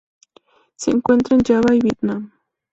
Se 0.77 0.89
encuentra 0.89 1.35
en 1.37 1.43
Java 1.43 1.75
y 1.75 1.79
Vietnam. 1.79 2.31